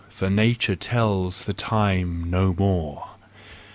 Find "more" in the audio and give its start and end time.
2.55-3.09